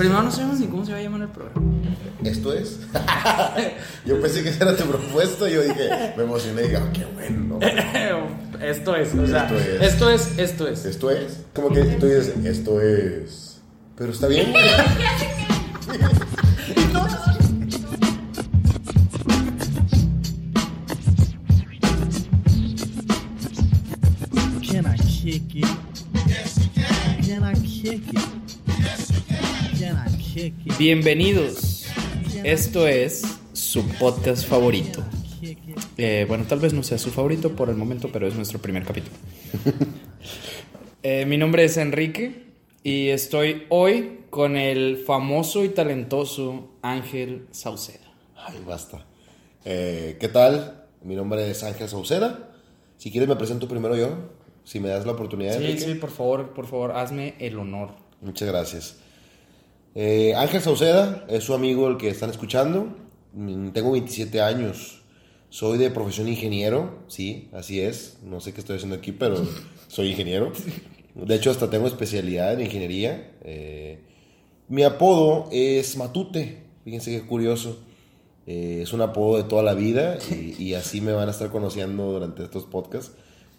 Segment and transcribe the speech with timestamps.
[0.00, 1.60] Primero no sabemos ni cómo se va a llamar el programa.
[2.24, 2.78] Esto es.
[4.06, 6.90] yo pensé que esa era tu propuesta y yo dije, me emocioné y dije, oh,
[6.90, 7.58] qué bueno.
[8.62, 9.82] esto es, o sea, Esto es.
[9.82, 10.84] esto es, esto es.
[10.86, 11.40] Esto es.
[11.52, 13.60] Como que tú dices, esto es.
[13.94, 14.54] Pero está bien.
[24.66, 25.66] Can I kick it?
[26.24, 27.26] Can I kick it?
[27.26, 28.49] Can I kick it?
[30.78, 31.86] Bienvenidos.
[32.44, 33.22] Esto es
[33.54, 35.02] su podcast favorito.
[35.96, 38.84] Eh, bueno, tal vez no sea su favorito por el momento, pero es nuestro primer
[38.84, 39.16] capítulo.
[41.02, 48.12] Eh, mi nombre es Enrique y estoy hoy con el famoso y talentoso Ángel Sauceda.
[48.36, 49.06] Ay, basta.
[49.64, 50.84] Eh, ¿Qué tal?
[51.02, 52.50] Mi nombre es Ángel Sauceda.
[52.98, 54.10] Si quieres me presento primero yo,
[54.62, 55.58] si me das la oportunidad.
[55.58, 57.92] Sí, sí, por favor, por favor, hazme el honor.
[58.20, 58.98] Muchas gracias.
[59.94, 62.96] Eh, Ángel Sauceda es su amigo el que están escuchando.
[63.32, 65.02] Mm, tengo 27 años.
[65.48, 68.18] Soy de profesión ingeniero, sí, así es.
[68.22, 69.44] No sé qué estoy haciendo aquí, pero
[69.88, 70.52] soy ingeniero.
[71.14, 73.32] De hecho, hasta tengo especialidad en ingeniería.
[73.42, 73.98] Eh,
[74.68, 76.58] mi apodo es Matute.
[76.84, 77.80] Fíjense qué curioso.
[78.46, 80.18] Eh, es un apodo de toda la vida
[80.58, 83.12] y, así me van a estar conociendo durante estos podcasts.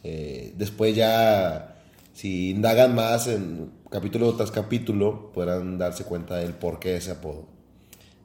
[0.03, 1.75] Eh, después ya,
[2.13, 7.45] si indagan más en capítulo tras capítulo, podrán darse cuenta del por qué ese apodo.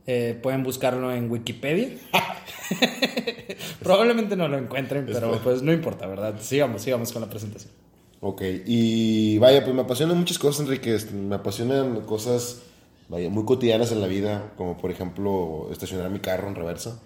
[0.06, 1.90] Eh, pueden buscarlo en Wikipedia.
[3.82, 6.36] Probablemente no lo encuentren, pero pues no importa, ¿verdad?
[6.40, 7.72] Sigamos, sigamos con la presentación.
[8.20, 10.96] Ok, y vaya, pues me apasionan muchas cosas, Enrique.
[11.12, 12.62] Me apasionan cosas
[13.08, 17.00] vaya, muy cotidianas en la vida, como por ejemplo estacionar mi carro en reversa.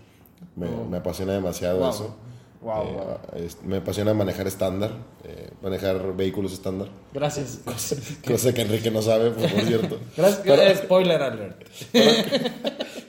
[0.57, 0.85] Me, oh.
[0.85, 2.17] me apasiona demasiado eso.
[2.63, 4.91] Wow, eh, me apasiona manejar estándar,
[5.25, 6.89] eh, manejar vehículos estándar.
[7.15, 7.61] Gracias.
[8.27, 9.99] Cosa, que Enrique no sabe, por, cierto.
[10.17, 10.79] Gracias.
[10.79, 11.63] Spoiler alert.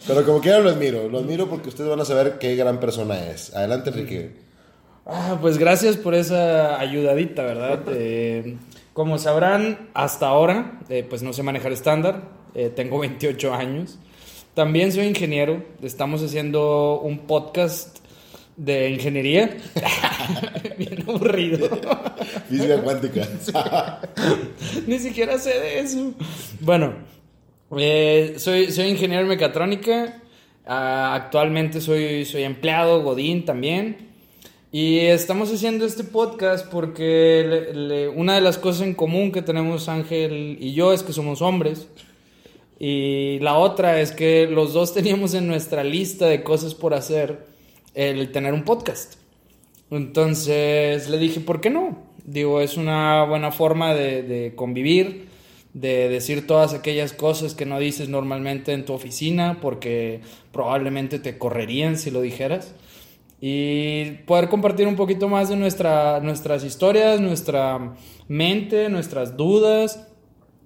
[0.08, 1.10] Pero, como quiera lo admiro.
[1.10, 3.54] Lo admiro porque ustedes van a saber qué gran persona es.
[3.54, 4.32] Adelante, Enrique.
[5.06, 7.82] Ah, pues gracias por esa ayudadita, ¿verdad?
[7.94, 8.58] Eh,
[8.94, 10.80] como sabrán, hasta ahora,
[11.10, 12.24] pues no sé manejar estándar.
[12.76, 14.00] tengo 28 años.
[14.54, 15.64] También soy ingeniero.
[15.82, 18.01] Estamos haciendo un podcast
[18.62, 19.58] de ingeniería.
[20.78, 21.68] Bien aburrido.
[22.48, 23.28] Física cuántica.
[24.88, 26.14] Ni siquiera sé de eso.
[26.60, 26.94] Bueno,
[27.76, 30.22] eh, soy, soy ingeniero en mecatrónica.
[30.68, 34.10] Ah, actualmente soy, soy empleado, Godín también.
[34.72, 40.58] Y estamos haciendo este podcast porque una de las cosas en común que tenemos Ángel
[40.60, 41.88] y yo es que somos hombres.
[42.78, 47.51] Y la otra es que los dos teníamos en nuestra lista de cosas por hacer
[47.94, 49.16] el tener un podcast.
[49.90, 51.98] Entonces le dije, ¿por qué no?
[52.24, 55.28] Digo, es una buena forma de, convivir,
[55.74, 60.22] de decir todas aquellas cosas que no dices normalmente en tu oficina, porque
[60.52, 62.74] probablemente te correrían si lo dijeras.
[63.42, 67.96] Y poder compartir un poquito más de nuestra, nuestras historias, nuestra
[68.28, 70.11] mente, nuestras dudas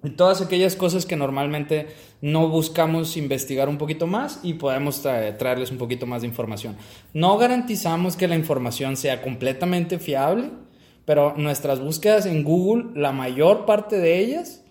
[0.06, 1.88] y todas aquellas cosas que normalmente
[2.20, 6.76] no buscamos investigar un poquito más y podemos traerles un poquito más de información.
[7.12, 10.50] No garantizamos que la información sea completamente fiable,
[11.04, 14.62] pero nuestras búsquedas en Google, la mayor parte de ellas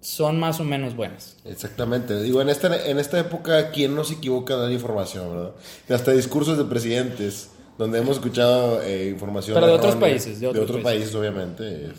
[0.00, 1.36] son más o menos buenas.
[1.44, 2.22] Exactamente.
[2.22, 5.52] Digo, en esta, en esta época, ¿quién no se equivoca de la información, verdad?
[5.90, 9.54] Hasta discursos de presidentes donde hemos escuchado eh, información.
[9.54, 10.40] Pero de otros países.
[10.40, 11.14] De, otros, países.
[11.14, 11.90] obviamente.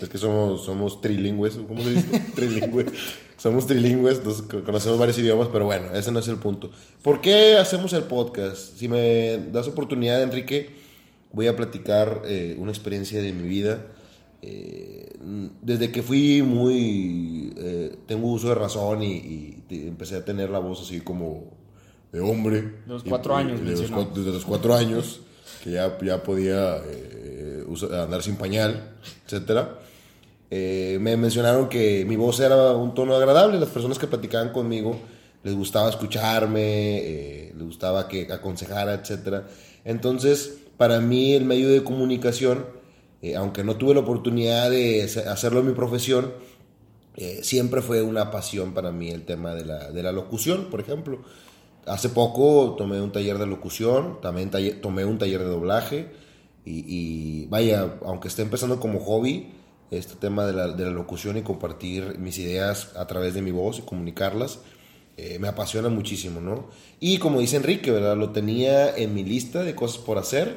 [0.00, 2.20] es que somos, somos trilingües, ¿cómo se dice?
[2.34, 2.86] trilingües.
[3.36, 4.20] Somos trilingües,
[4.64, 6.70] conocemos varios idiomas, pero bueno, ese no es el punto.
[7.02, 8.76] ¿Por qué hacemos el podcast?
[8.76, 10.70] Si me das oportunidad, Enrique,
[11.32, 13.86] voy a platicar eh, una experiencia de mi vida.
[14.42, 15.12] Eh,
[15.62, 17.54] desde que fui muy...
[18.06, 21.63] tengo uso de razón y empecé a tener la voz así como
[22.14, 22.60] de hombre.
[22.60, 25.20] De los cuatro años, desde los cuatro años,
[25.64, 28.94] que ya, ya podía eh, andar sin pañal,
[29.26, 29.80] etcétera.
[30.48, 33.58] Eh, me mencionaron que mi voz era un tono agradable.
[33.58, 34.96] Las personas que platicaban conmigo
[35.42, 39.48] les gustaba escucharme, eh, les gustaba que aconsejara, etcétera.
[39.84, 42.64] Entonces, para mí, el medio de comunicación,
[43.36, 46.32] aunque no tuve la oportunidad de hacerlo en mi profesión,
[47.42, 51.20] siempre fue una pasión para mí el tema de la, de la locución, por ejemplo.
[51.86, 54.50] Hace poco tomé un taller de locución, también
[54.80, 56.10] tomé un taller de doblaje
[56.64, 59.52] y, vaya, aunque esté empezando como hobby,
[59.90, 63.50] este tema de la, de la, locución y compartir mis ideas a través de mi
[63.50, 64.60] voz y comunicarlas,
[65.16, 66.68] eh, me apasiona muchísimo, ¿no?
[67.00, 68.16] Y como dice Enrique, ¿verdad?
[68.16, 70.56] Lo tenía en mi lista de cosas por hacer.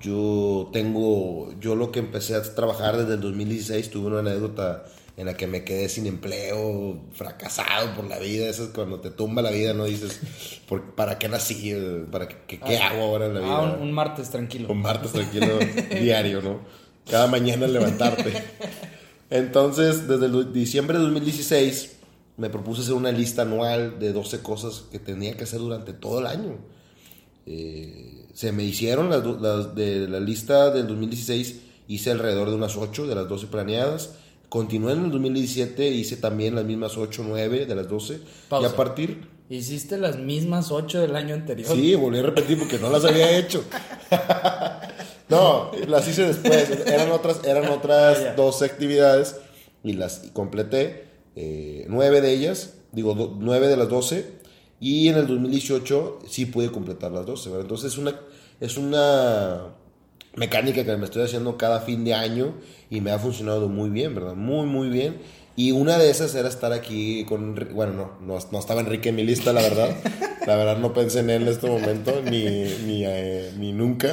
[0.00, 4.84] Yo tengo, yo lo que empecé a trabajar desde el 2016, tuve una anécdota
[5.16, 8.48] en la que me quedé sin empleo, fracasado por la vida.
[8.48, 9.84] Eso es cuando te tumba la vida, ¿no?
[9.84, 10.20] Dices,
[10.68, 11.74] ¿por, ¿para qué nací?
[12.10, 13.56] ¿Para qué, qué, Ah, hago ahora en la vida?
[13.56, 14.70] Ah, un, un martes tranquilo.
[14.70, 15.58] Un martes tranquilo
[16.00, 16.60] diario, ¿no?
[17.10, 18.32] Cada mañana levantarte.
[19.28, 21.96] Entonces, desde el diciembre de 2016,
[22.36, 26.20] me propuse hacer una lista anual de 12 cosas que tenía que hacer durante todo
[26.20, 26.58] el año.
[27.46, 33.06] Eh, se me hicieron las de la lista del 2016, hice alrededor de unas 8
[33.06, 34.14] de las 12 planeadas.
[34.52, 38.20] Continué en el 2017, hice también las mismas 8 9 de las 12.
[38.50, 38.68] Pausa.
[38.68, 39.28] Y a partir...
[39.48, 41.68] Hiciste las mismas ocho del año anterior.
[41.74, 43.62] Sí, volví a repetir porque no las había hecho.
[45.28, 46.70] no, las hice después.
[46.86, 48.34] Eran otras, eran otras Ah, ya.
[48.34, 49.36] 12 actividades
[49.84, 51.04] y las completé.
[51.36, 54.26] eh, nueve de ellas, digo, do- nueve de las 12.
[54.80, 57.48] Y en el 2018 sí pude completar las 12.
[57.50, 57.62] ¿verdad?
[57.62, 58.18] Entonces es una,
[58.60, 59.74] es una
[60.34, 62.54] mecánica que me estoy haciendo cada fin de año
[62.90, 64.34] y me ha funcionado muy bien, ¿verdad?
[64.34, 65.18] Muy, muy bien.
[65.54, 67.54] Y una de esas era estar aquí con...
[67.74, 69.90] Bueno, no, no, no estaba Enrique en mi lista, la verdad.
[70.46, 72.44] La verdad no pensé en él en este momento, ni,
[72.84, 74.12] ni, eh, ni nunca.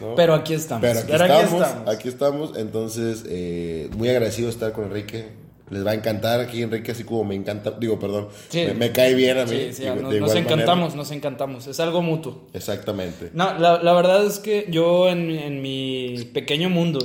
[0.00, 0.14] ¿no?
[0.14, 0.82] Pero aquí estamos.
[0.82, 1.88] Pero aquí, Pero aquí estamos, estamos.
[1.88, 2.58] aquí estamos.
[2.58, 5.47] Entonces, eh, muy agradecido de estar con Enrique.
[5.70, 7.72] Les va a encantar aquí Enrique, así como me encanta.
[7.72, 8.28] Digo, perdón.
[8.48, 8.64] Sí.
[8.66, 9.50] Me, me cae bien a mí.
[9.50, 10.96] Sí, sí, de- nos, encantamos, manera.
[10.96, 11.66] nos encantamos.
[11.66, 12.46] Es algo mutuo.
[12.54, 13.30] Exactamente.
[13.34, 16.98] No, la, la verdad es que yo en, en mi pequeño mundo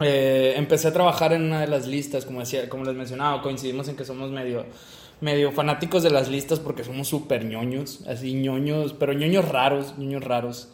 [0.00, 3.88] eh, empecé a trabajar en una de las listas, como, decía, como les mencionaba, coincidimos
[3.88, 4.66] en que somos medio,
[5.20, 10.22] medio fanáticos de las listas porque somos súper ñoños, así ñoños, pero ñoños raros, ñoños
[10.22, 10.68] raros.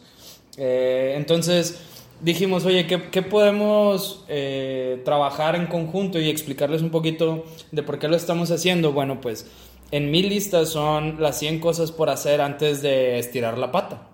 [0.57, 1.79] Eh, entonces
[2.21, 7.99] dijimos, oye, ¿qué, qué podemos eh, trabajar en conjunto y explicarles un poquito de por
[7.99, 8.91] qué lo estamos haciendo?
[8.93, 9.45] Bueno, pues
[9.91, 14.07] en mi lista son las 100 cosas por hacer antes de estirar la pata,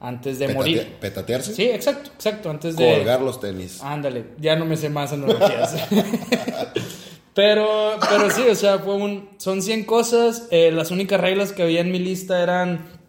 [0.00, 0.96] antes de Petate- morir.
[1.00, 1.54] ¿Petatearse?
[1.54, 2.94] Sí, exacto, exacto, antes de...
[2.96, 3.82] Colgar los tenis.
[3.82, 5.74] Ándale, ya no me sé más analogías.
[7.34, 10.46] pero, pero sí, o sea, fue un, son 100 cosas.
[10.50, 12.99] eh, las únicas reglas que había en mi lista eran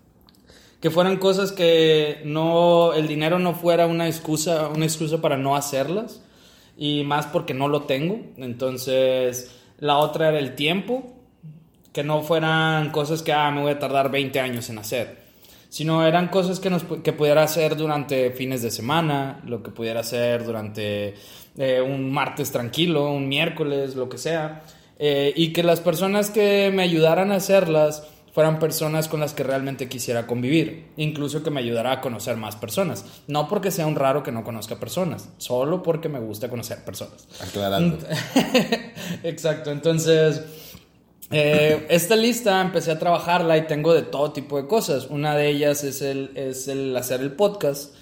[0.81, 5.55] que fueran cosas que no, el dinero no fuera una excusa, una excusa para no
[5.55, 6.21] hacerlas.
[6.77, 8.19] Y más porque no lo tengo.
[8.37, 11.13] Entonces, la otra era el tiempo.
[11.93, 15.21] Que no fueran cosas que, ah, me voy a tardar 20 años en hacer
[15.71, 20.01] sino eran cosas que, nos, que pudiera hacer durante fines de semana, lo que pudiera
[20.01, 21.15] hacer durante
[21.57, 24.63] eh, un martes tranquilo, un miércoles, lo que sea,
[24.99, 29.43] eh, y que las personas que me ayudaran a hacerlas fueran personas con las que
[29.43, 33.95] realmente quisiera convivir, incluso que me ayudara a conocer más personas, no porque sea un
[33.95, 37.27] raro que no conozca personas, solo porque me gusta conocer personas.
[37.41, 37.97] Aclarando.
[39.23, 40.41] Exacto, entonces
[41.31, 45.07] eh, esta lista empecé a trabajarla y tengo de todo tipo de cosas.
[45.09, 47.95] Una de ellas es el, es el hacer el podcast.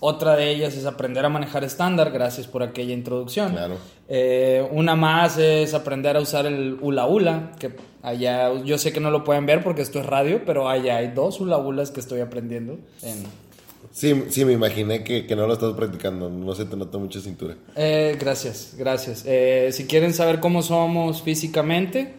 [0.00, 3.52] Otra de ellas es aprender a manejar estándar, gracias por aquella introducción.
[3.52, 3.76] Claro.
[4.08, 7.70] Eh, una más es aprender a usar el hula hula, que
[8.02, 11.08] allá yo sé que no lo pueden ver porque esto es radio, pero allá hay
[11.08, 12.74] dos hula hulas que estoy aprendiendo.
[13.02, 13.46] en-
[13.92, 16.28] Sí, sí, me imaginé que, que no lo estás practicando.
[16.28, 17.56] No se te nota mucha cintura.
[17.74, 19.24] Eh, gracias, gracias.
[19.26, 22.12] Eh, si quieren saber cómo somos físicamente,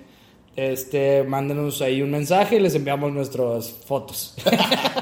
[0.55, 4.33] este, mándenos ahí un mensaje y les enviamos nuestras fotos.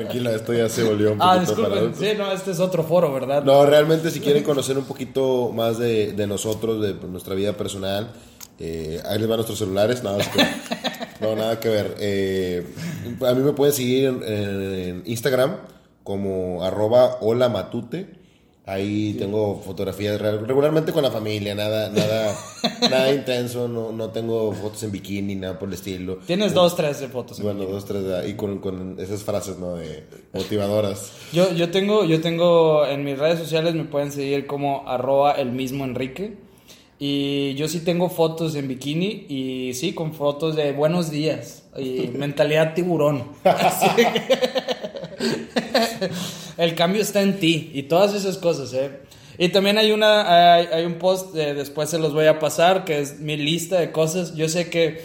[0.00, 2.10] Tranquila, esto ya se volvió un ah, poquito para disculpen.
[2.10, 3.42] Sí, no, este es otro foro, ¿verdad?
[3.44, 8.10] No, realmente si quieren conocer un poquito más de, de nosotros, de nuestra vida personal,
[8.58, 10.44] eh, ahí les van nuestros celulares, nada, más que-
[11.20, 11.96] no, nada que ver.
[11.98, 12.66] Eh,
[13.26, 15.56] a mí me pueden seguir en, en Instagram
[16.04, 18.19] como arroba hola matute.
[18.70, 22.36] Ahí tengo fotografías re- regularmente con la familia, nada, nada,
[22.88, 26.18] nada intenso, no, no tengo fotos en bikini, nada por el estilo.
[26.26, 27.40] Tienes dos, tres de fotos.
[27.40, 29.74] Bueno, dos, tres, y con, con esas frases, ¿no?
[29.74, 31.10] De motivadoras.
[31.32, 35.50] Yo, yo tengo, yo tengo en mis redes sociales me pueden seguir como arroba el
[35.50, 36.36] mismo Enrique.
[37.02, 42.08] Y yo sí tengo fotos en bikini y sí, con fotos de buenos días y
[42.14, 43.24] mentalidad tiburón.
[43.44, 44.69] Así que-
[46.56, 49.00] El cambio está en ti y todas esas cosas, ¿eh?
[49.38, 53.00] Y también hay una, hay, un post, eh, después se los voy a pasar, que
[53.00, 54.34] es mi lista de cosas.
[54.34, 55.02] Yo sé que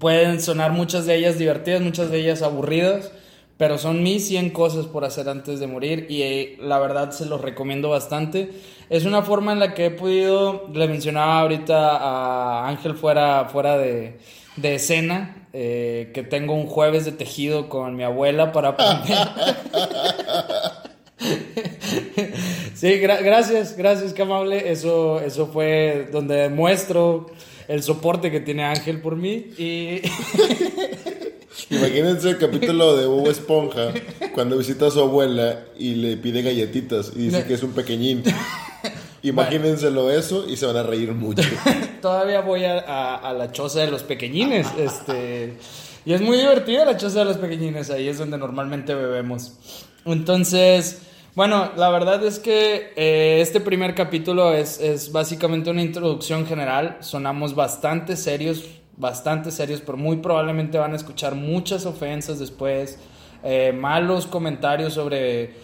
[0.00, 3.12] pueden sonar muchas de ellas divertidas, muchas de ellas aburridas,
[3.56, 7.26] pero son mis 100 cosas por hacer antes de morir y eh, la verdad se
[7.26, 8.50] los recomiendo bastante.
[8.90, 13.78] Es una forma en la que he podido, le mencionaba ahorita a Ángel fuera, fuera
[13.78, 14.18] de,
[14.56, 19.18] de escena, eh, que tengo un jueves de tejido con mi abuela para aprender.
[22.74, 24.70] sí, gra- gracias, gracias, qué amable.
[24.70, 27.30] Eso, eso fue donde demuestro
[27.68, 30.02] el soporte que tiene Ángel por mí y...
[31.70, 33.92] Imagínense el capítulo de Bob Esponja
[34.34, 38.22] cuando visita a su abuela y le pide galletitas y dice que es un pequeñín.
[39.28, 41.42] Imagínenselo eso y se van a reír mucho.
[42.02, 44.66] Todavía voy a, a- a la choza de los pequeñines.
[44.78, 45.56] Este,
[46.04, 47.90] y es muy divertida la choza de los pequeñines.
[47.90, 49.54] Ahí es donde normalmente bebemos.
[50.04, 51.02] Entonces,
[51.34, 56.98] bueno, la verdad es que eh, este primer capítulo es, es básicamente una introducción general.
[57.00, 58.64] Sonamos bastante serios,
[58.96, 62.98] bastante serios, pero muy probablemente van a escuchar muchas ofensas después.
[63.42, 65.54] eh, malos comentarios sobre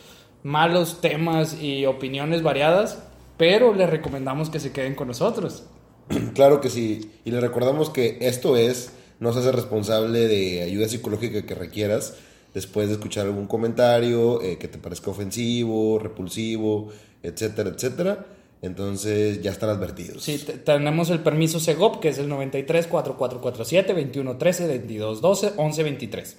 [0.43, 3.02] malos temas y opiniones variadas.
[3.41, 5.65] Pero les recomendamos que se queden con nosotros.
[6.35, 7.11] Claro que sí.
[7.25, 12.15] Y le recordamos que esto es, no se hace responsable de ayuda psicológica que requieras
[12.55, 16.89] después de escuchar algún comentario eh, que te parezca ofensivo, repulsivo,
[17.23, 18.27] etcétera, etcétera.
[18.63, 20.23] Entonces ya están advertidos.
[20.25, 26.37] Sí, te- tenemos el permiso SEGOP, que es el 93 4447 2113 2212 1123.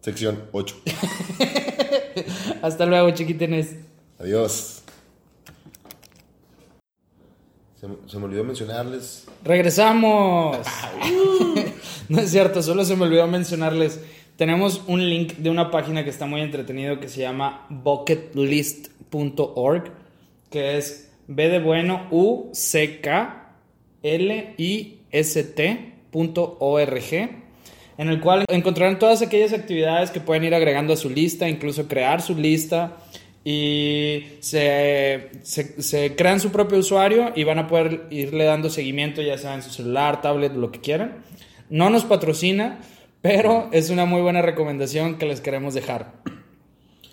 [0.00, 0.76] Sección 8.
[2.62, 3.76] Hasta luego, chiquitines.
[4.18, 4.82] Adiós.
[7.80, 9.26] Se, me- se me olvidó mencionarles.
[9.44, 10.58] Regresamos.
[12.08, 14.00] no es cierto, solo se me olvidó mencionarles.
[14.36, 19.90] Tenemos un link de una página que está muy entretenido que se llama bucketlist.org,
[20.50, 23.54] que es B de bueno U C K
[24.02, 27.02] L I S T.org,
[27.98, 31.88] en el cual encontrarán todas aquellas actividades que pueden ir agregando a su lista, incluso
[31.88, 32.98] crear su lista
[33.48, 39.38] y se, se, crean su propio usuario y van a poder irle dando seguimiento ya
[39.38, 41.22] sea en su celular, tablet, lo que quieran.
[41.70, 42.80] No nos patrocina,
[43.22, 46.14] pero es una muy buena recomendación que les queremos dejar.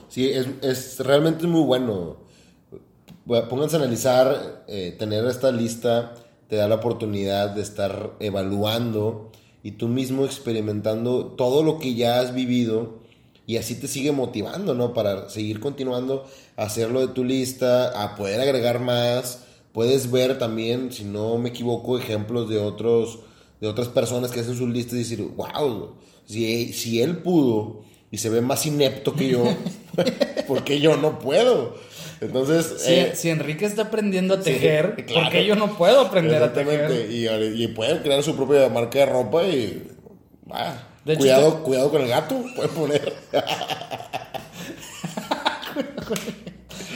[0.09, 2.17] Sí, es, es realmente muy bueno.
[3.25, 6.15] Bueno, Pónganse a analizar, eh, tener esta lista
[6.47, 12.19] te da la oportunidad de estar evaluando y tú mismo experimentando todo lo que ya
[12.19, 13.02] has vivido
[13.45, 14.93] y así te sigue motivando, ¿no?
[14.93, 19.43] Para seguir continuando a hacerlo de tu lista, a poder agregar más.
[19.73, 23.19] Puedes ver también, si no me equivoco, ejemplos de otros
[23.59, 25.95] de otras personas que hacen sus listas y decir, wow,
[26.25, 27.81] si, si él pudo
[28.11, 29.41] y se ve más inepto que yo,
[30.47, 31.75] ¿por qué yo no puedo?
[32.19, 35.29] Entonces, Si, eh, si Enrique está aprendiendo a tejer, ¿por claro.
[35.31, 37.09] qué yo no puedo aprender a tejer?
[37.09, 39.87] y, y pueden crear su propia marca de ropa y...
[40.51, 43.13] ah, De hecho, cuidado, está- cuidado con el gato, pueden poner.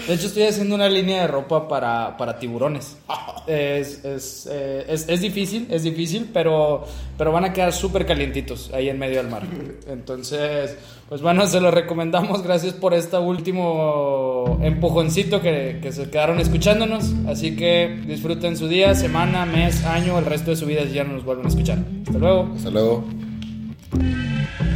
[0.08, 2.96] De hecho, estoy haciendo una línea de ropa para, para tiburones.
[3.46, 6.86] Es, es, eh, es- es difícil, es difícil, pero,
[7.18, 9.44] pero van a quedar súper calientitos ahí en medio del mar.
[9.90, 10.78] Entonces,
[11.10, 12.42] pues bueno, se los recomendamos.
[12.42, 17.12] Gracias por este último empujoncito que, que se quedaron escuchándonos.
[17.28, 21.04] Así que disfruten su día, semana, mes, año, el resto de su vida si ya
[21.04, 21.80] no nos vuelven a escuchar.
[22.06, 22.50] Hasta luego.
[22.56, 23.04] Hasta luego.
[23.92, 24.67] Thank you.